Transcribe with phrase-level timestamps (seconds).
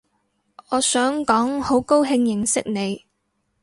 [0.69, 3.05] 我想講好高興認識你